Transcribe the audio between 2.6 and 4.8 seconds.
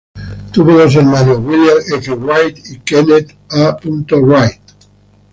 y Kenneth A. Wright.